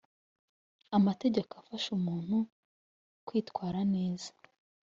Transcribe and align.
amategeko 0.97 1.51
afasha 1.61 1.89
umuntu 1.97 2.37
kwitwara 3.27 3.79
neza 3.93 4.31